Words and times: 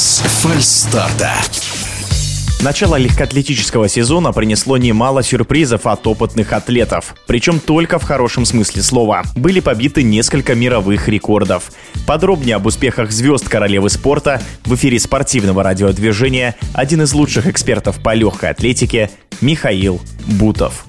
с 0.00 0.20
фальстарта. 0.20 1.34
Начало 2.62 2.96
легкоатлетического 2.96 3.86
сезона 3.86 4.32
принесло 4.32 4.78
немало 4.78 5.22
сюрпризов 5.22 5.86
от 5.86 6.06
опытных 6.06 6.54
атлетов. 6.54 7.14
Причем 7.26 7.60
только 7.60 7.98
в 7.98 8.04
хорошем 8.04 8.46
смысле 8.46 8.80
слова. 8.80 9.24
Были 9.36 9.60
побиты 9.60 10.02
несколько 10.02 10.54
мировых 10.54 11.06
рекордов. 11.08 11.70
Подробнее 12.06 12.56
об 12.56 12.64
успехах 12.64 13.12
звезд 13.12 13.46
королевы 13.50 13.90
спорта 13.90 14.40
в 14.64 14.74
эфире 14.74 14.98
спортивного 14.98 15.62
радиодвижения 15.62 16.56
один 16.72 17.02
из 17.02 17.12
лучших 17.12 17.46
экспертов 17.46 18.02
по 18.02 18.14
легкой 18.14 18.50
атлетике 18.50 19.10
Михаил 19.42 20.00
Бутов 20.26 20.86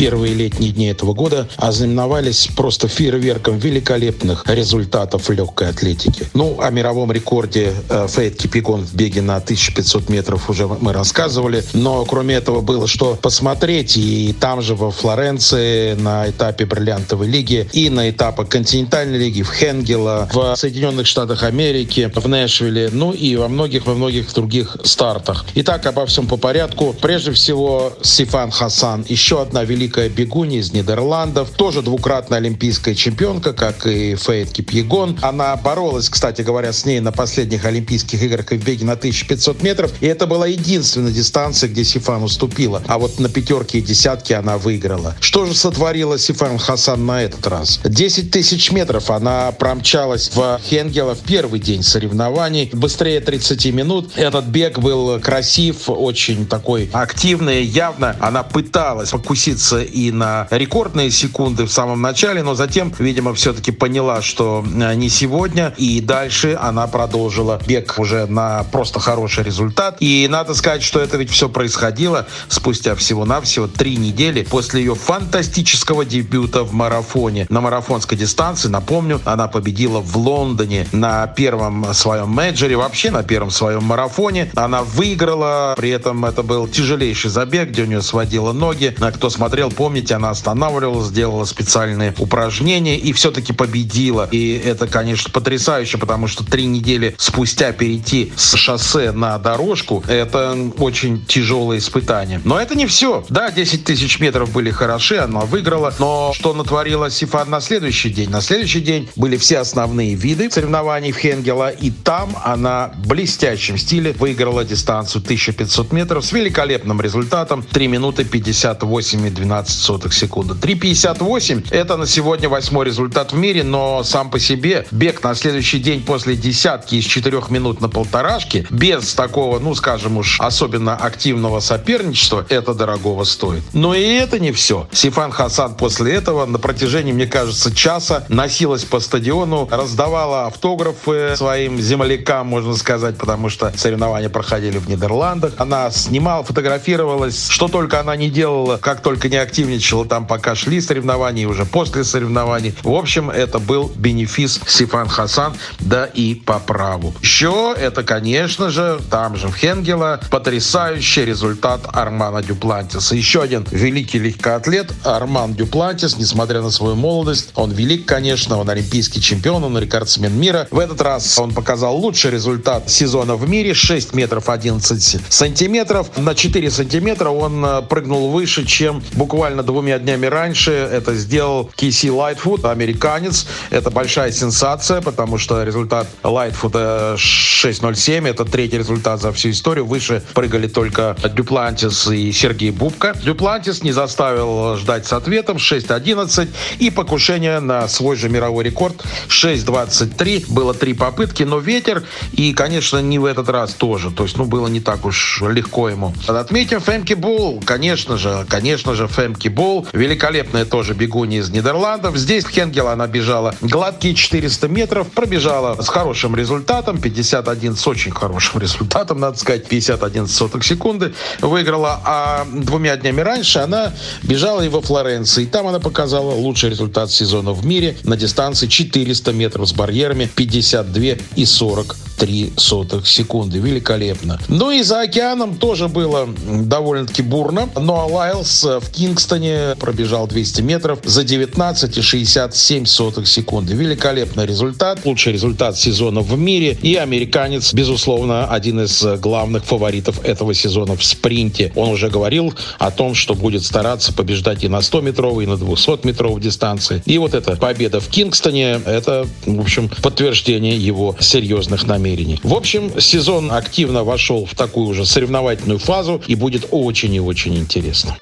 первые 0.00 0.32
летние 0.32 0.72
дни 0.72 0.86
этого 0.86 1.12
года 1.12 1.46
ознаменовались 1.58 2.48
просто 2.56 2.88
фейерверком 2.88 3.58
великолепных 3.58 4.44
результатов 4.46 5.28
легкой 5.28 5.68
атлетики. 5.68 6.26
Ну, 6.32 6.58
о 6.58 6.70
мировом 6.70 7.12
рекорде 7.12 7.74
э, 7.90 8.06
Фейт 8.08 8.38
Кипигон 8.38 8.86
в 8.86 8.94
беге 8.94 9.20
на 9.20 9.36
1500 9.36 10.08
метров 10.08 10.48
уже 10.48 10.66
мы 10.66 10.94
рассказывали. 10.94 11.62
Но 11.74 12.06
кроме 12.06 12.36
этого 12.36 12.62
было 12.62 12.88
что 12.88 13.18
посмотреть. 13.20 13.98
И 13.98 14.34
там 14.40 14.62
же 14.62 14.74
во 14.74 14.90
Флоренции 14.90 15.92
на 15.92 16.30
этапе 16.30 16.64
бриллиантовой 16.64 17.28
лиги 17.28 17.68
и 17.74 17.90
на 17.90 18.08
этапах 18.08 18.48
континентальной 18.48 19.18
лиги 19.18 19.42
в 19.42 19.52
Хенгела, 19.52 20.30
в 20.32 20.56
Соединенных 20.56 21.06
Штатах 21.06 21.42
Америки, 21.42 22.10
в 22.14 22.26
Нэшвилле, 22.26 22.88
ну 22.90 23.12
и 23.12 23.36
во 23.36 23.48
многих, 23.48 23.84
во 23.84 23.92
многих 23.92 24.32
других 24.32 24.78
стартах. 24.82 25.44
Итак, 25.56 25.84
обо 25.84 26.06
всем 26.06 26.26
по 26.26 26.38
порядку. 26.38 26.96
Прежде 26.98 27.32
всего, 27.32 27.92
Сифан 28.00 28.50
Хасан, 28.50 29.04
еще 29.06 29.42
одна 29.42 29.62
великая 29.62 29.89
великая 29.90 30.08
бегунья 30.08 30.60
из 30.60 30.72
Нидерландов, 30.72 31.50
тоже 31.50 31.82
двукратная 31.82 32.38
олимпийская 32.38 32.94
чемпионка, 32.94 33.52
как 33.52 33.86
и 33.88 34.14
Фейт 34.14 34.52
Кипьегон. 34.52 35.18
Она 35.20 35.56
боролась, 35.56 36.08
кстати 36.08 36.42
говоря, 36.42 36.72
с 36.72 36.84
ней 36.84 37.00
на 37.00 37.10
последних 37.10 37.64
Олимпийских 37.64 38.22
играх 38.22 38.52
в 38.52 38.64
беге 38.64 38.84
на 38.84 38.92
1500 38.92 39.64
метров, 39.64 39.92
и 40.00 40.06
это 40.06 40.28
была 40.28 40.46
единственная 40.46 41.10
дистанция, 41.10 41.68
где 41.68 41.82
Сифан 41.82 42.22
уступила. 42.22 42.80
А 42.86 42.98
вот 42.98 43.18
на 43.18 43.28
пятерке 43.28 43.78
и 43.78 43.82
десятке 43.82 44.36
она 44.36 44.58
выиграла. 44.58 45.16
Что 45.18 45.44
же 45.44 45.54
сотворила 45.54 46.18
Сифан 46.18 46.58
Хасан 46.58 47.04
на 47.04 47.24
этот 47.24 47.44
раз? 47.48 47.80
10 47.82 48.30
тысяч 48.30 48.70
метров 48.70 49.10
она 49.10 49.50
промчалась 49.50 50.30
в 50.32 50.60
Хенгела 50.64 51.16
в 51.16 51.20
первый 51.20 51.58
день 51.58 51.82
соревнований. 51.82 52.70
Быстрее 52.72 53.20
30 53.20 53.66
минут. 53.72 54.12
Этот 54.14 54.44
бег 54.44 54.78
был 54.78 55.18
красив, 55.18 55.90
очень 55.90 56.46
такой 56.46 56.88
активный. 56.92 57.64
Явно 57.64 58.14
она 58.20 58.44
пыталась 58.44 59.10
покуситься 59.10 59.79
и 59.82 60.10
на 60.12 60.46
рекордные 60.50 61.10
секунды 61.10 61.64
в 61.64 61.72
самом 61.72 62.00
начале, 62.00 62.42
но 62.42 62.54
затем, 62.54 62.92
видимо, 62.98 63.34
все-таки 63.34 63.70
поняла, 63.70 64.22
что 64.22 64.64
э, 64.64 64.94
не 64.94 65.08
сегодня, 65.08 65.74
и 65.76 66.00
дальше 66.00 66.58
она 66.60 66.86
продолжила 66.86 67.60
бег 67.66 67.94
уже 67.98 68.26
на 68.26 68.64
просто 68.64 69.00
хороший 69.00 69.44
результат. 69.44 69.96
И 70.00 70.26
надо 70.30 70.54
сказать, 70.54 70.82
что 70.82 71.00
это 71.00 71.16
ведь 71.16 71.30
все 71.30 71.48
происходило 71.48 72.26
спустя 72.48 72.94
всего-навсего 72.94 73.66
три 73.66 73.96
недели 73.96 74.42
после 74.42 74.80
ее 74.80 74.94
фантастического 74.94 76.04
дебюта 76.04 76.62
в 76.62 76.72
марафоне. 76.72 77.46
На 77.48 77.60
марафонской 77.60 78.16
дистанции, 78.16 78.68
напомню, 78.68 79.20
она 79.24 79.48
победила 79.48 80.00
в 80.00 80.16
Лондоне 80.16 80.86
на 80.92 81.26
первом 81.26 81.92
своем 81.94 82.28
менеджере, 82.30 82.76
вообще 82.76 83.10
на 83.10 83.22
первом 83.22 83.50
своем 83.50 83.84
марафоне. 83.84 84.50
Она 84.54 84.82
выиграла, 84.82 85.74
при 85.76 85.90
этом 85.90 86.24
это 86.24 86.42
был 86.42 86.68
тяжелейший 86.68 87.30
забег, 87.30 87.70
где 87.70 87.82
у 87.82 87.86
нее 87.86 88.02
сводило 88.02 88.52
ноги. 88.52 88.94
Кто 89.14 89.30
смотрел, 89.30 89.69
помните, 89.70 90.14
она 90.14 90.30
останавливалась, 90.30 91.08
сделала 91.08 91.44
специальные 91.44 92.14
упражнения 92.18 92.98
и 92.98 93.12
все-таки 93.12 93.52
победила. 93.52 94.28
И 94.30 94.60
это, 94.64 94.86
конечно, 94.86 95.30
потрясающе, 95.30 95.98
потому 95.98 96.26
что 96.26 96.44
три 96.44 96.66
недели 96.66 97.14
спустя 97.18 97.72
перейти 97.72 98.32
с 98.36 98.54
шоссе 98.54 99.12
на 99.12 99.38
дорожку, 99.38 100.02
это 100.08 100.56
очень 100.78 101.24
тяжелое 101.26 101.78
испытание. 101.78 102.40
Но 102.44 102.60
это 102.60 102.74
не 102.74 102.86
все. 102.86 103.24
Да, 103.28 103.50
10 103.50 103.84
тысяч 103.84 104.20
метров 104.20 104.52
были 104.52 104.70
хороши, 104.70 105.16
она 105.16 105.40
выиграла. 105.40 105.94
Но 105.98 106.32
что 106.34 106.52
натворила 106.54 107.10
Сифан 107.10 107.50
на 107.50 107.60
следующий 107.60 108.10
день? 108.10 108.30
На 108.30 108.40
следующий 108.40 108.80
день 108.80 109.08
были 109.16 109.36
все 109.36 109.58
основные 109.58 110.14
виды 110.14 110.50
соревнований 110.50 111.12
в 111.12 111.18
Хенгела, 111.18 111.70
и 111.70 111.90
там 111.90 112.36
она 112.44 112.92
в 112.96 113.08
блестящем 113.08 113.78
стиле 113.78 114.12
выиграла 114.12 114.64
дистанцию 114.64 115.22
1500 115.22 115.92
метров 115.92 116.24
с 116.24 116.32
великолепным 116.32 117.00
результатом 117.00 117.62
3 117.62 117.88
минуты 117.88 118.24
58 118.24 119.26
и 119.26 119.30
12 119.30 119.59
сотых 119.68 120.14
секунды. 120.14 120.54
3.58 120.54 121.68
это 121.70 121.96
на 121.96 122.06
сегодня 122.06 122.48
восьмой 122.48 122.86
результат 122.86 123.32
в 123.32 123.36
мире, 123.36 123.62
но 123.62 124.02
сам 124.02 124.30
по 124.30 124.38
себе 124.38 124.86
бег 124.90 125.22
на 125.22 125.34
следующий 125.34 125.78
день 125.78 126.02
после 126.02 126.36
десятки 126.36 126.96
из 126.96 127.04
четырех 127.04 127.50
минут 127.50 127.80
на 127.80 127.88
полторашке 127.88 128.66
без 128.70 129.14
такого, 129.14 129.58
ну 129.58 129.74
скажем 129.74 130.16
уж, 130.16 130.40
особенно 130.40 130.96
активного 130.96 131.60
соперничества, 131.60 132.44
это 132.48 132.74
дорогого 132.74 133.24
стоит. 133.24 133.62
Но 133.72 133.94
и 133.94 134.02
это 134.02 134.38
не 134.38 134.52
все. 134.52 134.88
Сифан 134.92 135.30
Хасан 135.30 135.74
после 135.74 136.14
этого 136.14 136.46
на 136.46 136.58
протяжении, 136.58 137.12
мне 137.12 137.26
кажется, 137.26 137.74
часа 137.74 138.24
носилась 138.28 138.84
по 138.84 139.00
стадиону, 139.00 139.68
раздавала 139.70 140.46
автографы 140.46 141.34
своим 141.36 141.80
землякам, 141.80 142.46
можно 142.46 142.74
сказать, 142.76 143.16
потому 143.16 143.48
что 143.48 143.72
соревнования 143.76 144.28
проходили 144.28 144.78
в 144.78 144.88
Нидерландах. 144.88 145.54
Она 145.58 145.90
снимала, 145.90 146.44
фотографировалась, 146.44 147.48
что 147.48 147.68
только 147.68 148.00
она 148.00 148.16
не 148.16 148.30
делала, 148.30 148.78
как 148.78 149.00
только 149.02 149.28
не 149.28 149.36
активничала 149.40 150.04
там, 150.04 150.26
пока 150.26 150.54
шли 150.54 150.80
соревнования, 150.80 151.44
и 151.44 151.46
уже 151.46 151.64
после 151.64 152.04
соревнований. 152.04 152.74
В 152.82 152.92
общем, 152.92 153.30
это 153.30 153.58
был 153.58 153.90
бенефис 153.96 154.60
Сифан 154.66 155.08
Хасан, 155.08 155.54
да 155.80 156.06
и 156.06 156.34
по 156.34 156.58
праву. 156.58 157.14
Еще 157.22 157.74
это, 157.78 158.02
конечно 158.02 158.70
же, 158.70 159.00
там 159.10 159.36
же 159.36 159.48
в 159.48 159.56
Хенгела, 159.56 160.20
потрясающий 160.30 161.24
результат 161.24 161.80
Армана 161.92 162.42
Дюплантиса. 162.42 163.14
Еще 163.14 163.42
один 163.42 163.66
великий 163.70 164.18
легкоатлет 164.18 164.92
Арман 165.04 165.54
Дюплантис, 165.54 166.16
несмотря 166.18 166.62
на 166.62 166.70
свою 166.70 166.96
молодость, 166.96 167.50
он 167.54 167.72
велик, 167.72 168.06
конечно, 168.06 168.58
он 168.58 168.68
олимпийский 168.68 169.20
чемпион, 169.20 169.64
он 169.64 169.78
рекордсмен 169.78 170.38
мира. 170.38 170.68
В 170.70 170.78
этот 170.78 171.00
раз 171.00 171.38
он 171.38 171.52
показал 171.52 171.96
лучший 171.96 172.30
результат 172.30 172.90
сезона 172.90 173.36
в 173.36 173.48
мире, 173.48 173.74
6 173.74 174.14
метров 174.14 174.48
11 174.48 175.20
сантиметров. 175.28 176.10
На 176.16 176.34
4 176.34 176.70
сантиметра 176.70 177.30
он 177.30 177.64
э, 177.64 177.82
прыгнул 177.82 178.30
выше, 178.30 178.64
чем 178.64 179.02
буквально 179.12 179.29
буквально 179.30 179.62
двумя 179.62 180.00
днями 180.00 180.26
раньше 180.26 180.72
это 180.72 181.14
сделал 181.14 181.70
Киси 181.76 182.08
Лайтфуд, 182.08 182.64
американец. 182.64 183.46
Это 183.70 183.88
большая 183.88 184.32
сенсация, 184.32 185.00
потому 185.00 185.38
что 185.38 185.62
результат 185.62 186.08
Лайтфуда 186.24 187.14
6.07. 187.16 188.28
Это 188.28 188.44
третий 188.44 188.78
результат 188.78 189.20
за 189.20 189.30
всю 189.32 189.50
историю. 189.50 189.86
Выше 189.86 190.20
прыгали 190.34 190.66
только 190.66 191.16
Дюплантис 191.22 192.08
и 192.08 192.32
Сергей 192.32 192.72
Бубка. 192.72 193.14
Дюплантис 193.24 193.84
не 193.84 193.92
заставил 193.92 194.76
ждать 194.76 195.06
с 195.06 195.12
ответом 195.12 195.58
6.11 195.58 196.48
и 196.80 196.90
покушение 196.90 197.60
на 197.60 197.86
свой 197.86 198.16
же 198.16 198.28
мировой 198.28 198.64
рекорд 198.64 199.04
6.23. 199.28 200.46
Было 200.52 200.74
три 200.74 200.92
попытки, 200.92 201.44
но 201.44 201.60
ветер 201.60 202.02
и, 202.32 202.52
конечно, 202.52 202.98
не 202.98 203.20
в 203.20 203.26
этот 203.26 203.48
раз 203.48 203.74
тоже. 203.74 204.10
То 204.10 204.24
есть, 204.24 204.36
ну, 204.36 204.44
было 204.44 204.66
не 204.66 204.80
так 204.80 205.04
уж 205.04 205.40
легко 205.40 205.88
ему. 205.88 206.12
Отметим 206.26 206.80
Фемки 206.80 207.14
Булл, 207.14 207.62
конечно 207.64 208.18
же, 208.18 208.44
конечно 208.48 208.94
же, 208.94 209.06
Фемки 209.20 209.48
Бол. 209.48 209.86
Великолепная 209.92 210.64
тоже 210.64 210.94
бегунья 210.94 211.40
из 211.40 211.50
Нидерландов. 211.50 212.16
Здесь 212.16 212.46
Хенгел 212.46 212.88
она 212.88 213.06
бежала 213.06 213.54
гладкие 213.60 214.14
400 214.14 214.68
метров. 214.68 215.08
Пробежала 215.08 215.80
с 215.80 215.88
хорошим 215.88 216.34
результатом. 216.34 216.98
51 216.98 217.76
с 217.76 217.86
очень 217.86 218.12
хорошим 218.12 218.60
результатом, 218.60 219.20
надо 219.20 219.38
сказать. 219.38 219.68
51 219.68 220.26
сотых 220.26 220.64
секунды 220.64 221.12
выиграла. 221.42 222.00
А 222.02 222.46
двумя 222.50 222.96
днями 222.96 223.20
раньше 223.20 223.58
она 223.58 223.92
бежала 224.22 224.62
и 224.62 224.68
во 224.68 224.80
Флоренции. 224.80 225.44
Там 225.44 225.66
она 225.66 225.80
показала 225.80 226.32
лучший 226.32 226.70
результат 226.70 227.10
сезона 227.10 227.52
в 227.52 227.66
мире 227.66 227.98
на 228.04 228.16
дистанции 228.16 228.68
400 228.68 229.32
метров 229.32 229.68
с 229.68 229.72
барьерами 229.74 230.30
52 230.34 231.02
и 231.36 231.44
40 231.44 231.96
3 232.20 232.52
сотых 232.56 233.08
секунды. 233.08 233.58
Великолепно. 233.58 234.38
Ну 234.48 234.70
и 234.70 234.82
за 234.82 235.00
океаном 235.00 235.56
тоже 235.56 235.88
было 235.88 236.28
довольно-таки 236.46 237.22
бурно. 237.22 237.70
Но 237.80 238.06
Лайлс 238.06 238.62
в 238.62 238.90
Кингстоне 238.90 239.74
пробежал 239.80 240.26
200 240.26 240.60
метров 240.60 240.98
за 241.02 241.22
19,67 241.22 242.84
сотых 242.84 243.26
секунды. 243.26 243.72
Великолепный 243.72 244.44
результат. 244.44 245.00
Лучший 245.06 245.32
результат 245.32 245.78
сезона 245.78 246.20
в 246.20 246.38
мире. 246.38 246.76
И 246.82 246.96
американец, 246.96 247.72
безусловно, 247.72 248.44
один 248.44 248.80
из 248.80 249.02
главных 249.18 249.64
фаворитов 249.64 250.22
этого 250.22 250.52
сезона 250.52 250.96
в 250.96 251.04
спринте. 251.04 251.72
Он 251.74 251.88
уже 251.88 252.10
говорил 252.10 252.52
о 252.78 252.90
том, 252.90 253.14
что 253.14 253.34
будет 253.34 253.64
стараться 253.64 254.12
побеждать 254.12 254.62
и 254.62 254.68
на 254.68 254.80
100-метровой, 254.80 255.44
и 255.44 255.46
на 255.46 255.54
200-метровой 255.54 256.40
дистанции. 256.40 257.02
И 257.06 257.16
вот 257.16 257.32
эта 257.32 257.56
победа 257.56 258.00
в 258.00 258.08
Кингстоне, 258.08 258.78
это, 258.84 259.26
в 259.46 259.60
общем, 259.60 259.88
подтверждение 260.02 260.76
его 260.76 261.16
серьезных 261.18 261.86
намерений 261.86 262.09
намерений. 262.10 262.40
В 262.42 262.54
общем, 262.54 263.00
сезон 263.00 263.52
активно 263.52 264.04
вошел 264.04 264.46
в 264.46 264.54
такую 264.54 264.88
уже 264.88 265.06
соревновательную 265.06 265.78
фазу 265.78 266.20
и 266.26 266.34
будет 266.34 266.66
очень 266.70 267.14
и 267.14 267.20
очень 267.20 267.56
интересно. 267.56 268.16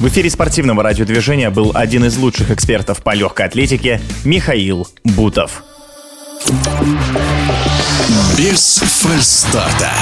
В 0.00 0.08
эфире 0.08 0.28
спортивного 0.28 0.82
радиодвижения 0.82 1.50
был 1.50 1.70
один 1.74 2.04
из 2.04 2.16
лучших 2.16 2.50
экспертов 2.50 3.02
по 3.02 3.14
легкой 3.14 3.46
атлетике 3.46 4.00
Михаил 4.24 4.86
Бутов. 5.04 5.62
без 8.36 8.78
фальстарта. 8.78 9.92